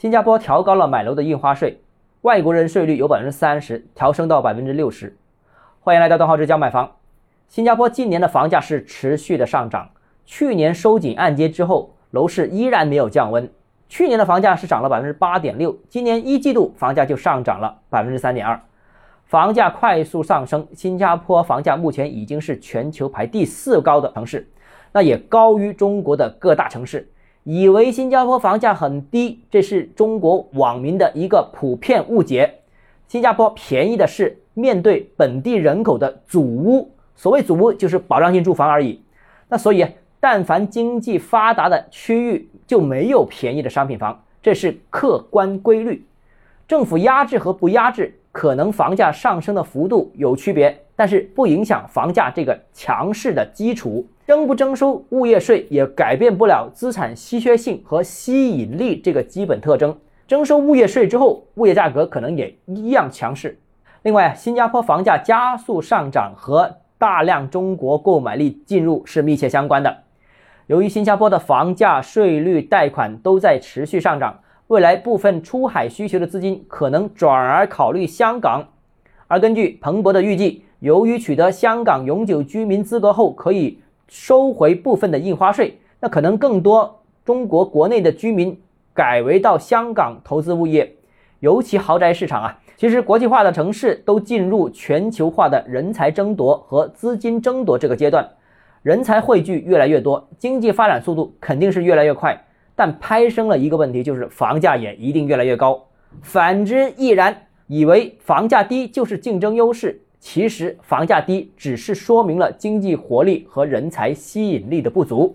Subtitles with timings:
[0.00, 1.78] 新加坡调高了买楼的印花税，
[2.22, 5.14] 外国人税率由百分之三十调升到百分之六十。
[5.80, 6.92] 欢迎来到段浩之教买房。
[7.48, 9.90] 新加坡今年的房价是持续的上涨，
[10.24, 13.46] 去年收紧按揭之后，楼市依然没有降温。
[13.90, 18.58] 去年的房价是涨了百分之八点六，今年一季度房价就上涨了百分之三点二，
[19.26, 20.66] 房价快速上升。
[20.72, 24.48] 新加坡房价目前已经是全球排第四高的城市，
[24.92, 27.06] 那也高于中国的各大城市。
[27.44, 32.60] 以为新加坡房价很低，这是中国网民的一个普遍误解。
[33.08, 39.02] 新加坡便宜的是面对本地人口的祖屋，所谓祖屋就是保障性住房而已。
[39.48, 39.86] 那所以，
[40.20, 46.06] 但凡经济发达的区域就没有便宜的商品房，这是客观规律。
[46.68, 54.06] 政府压制和不压制，可能房价上升的幅度有区别，但是不影响房价这个强势的基础。
[54.30, 59.98] 征不征收物业税也改变不了资产稀缺性和吸引力这个基本特征。
[60.28, 63.58] 征收物业税之后，物业价格可能也一样强势。
[64.02, 70.04] 另外，新加坡房价加速上涨和大量中国购买力进入是密切相关的。
[70.68, 78.64] 由于新加坡的房价、税率、贷款都在持续上涨，未来部分出海需求的资金可能转而考虑香港。
[79.26, 88.60] 而根据彭博的预计，由于取得香港永久居民资格后，可以收回部分的印花税，那可能更多中国国内的居民
[88.92, 90.96] 改为到香港投资物业，
[91.38, 92.58] 尤其豪宅市场啊。
[92.76, 98.28] 其实国际化的城市都进入全球化的人才争夺和资金争夺这个阶段，
[98.82, 102.44] 人才汇聚越来越多，经济发展速度肯定是越来越快。
[102.74, 105.86] 但拍生了一个问题，就是房价也一定越来越高。
[106.20, 110.00] 反之亦然，以为房价低就是竞争优势。
[110.20, 115.34] 其实房价低只是说明了经济活力和人才吸引力的不足。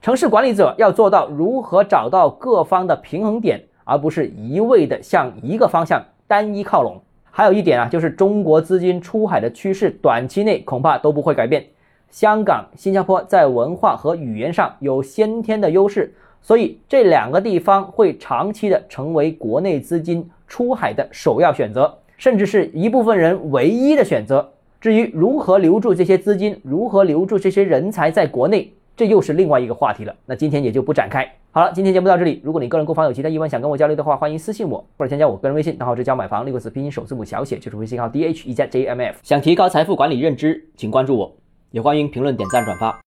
[0.00, 7.02] 城市管理者要做到如何找到各方的平衡点，而不是一味的向一个方向单一靠拢。
[7.30, 11.66] 还有一点啊，就是中国资金出海的趋势短期内恐怕都不会改变。
[12.10, 21.98] 香港、新加坡在文化和语言上有先天的优势，所以这两个地方会长期的成为国内资金出海的首要选择。
[22.16, 24.52] 甚至是一部分人唯一的选择。
[24.80, 30.14] 至于如何留住这些资金，如何留住这些人才在国内，这又是另外一个话题了。
[30.26, 31.26] 那今天也就不展开。
[31.52, 32.40] 好了，今天节目到这里。
[32.44, 39.16] 如果你个人购房有其他疑问，想跟我交流的话，欢迎私信我或者添加我个人微信，账号是教买房六个字拼音首字母小写，就是微信号 d h e z j m f。
[39.22, 41.32] 想提高财富管理认知，请关注我，
[41.70, 43.00] 也欢迎评论、点赞、转发。